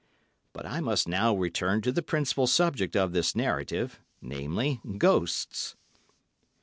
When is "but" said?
0.51-0.65